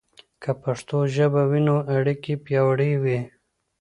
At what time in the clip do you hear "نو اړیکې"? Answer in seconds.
1.67-2.33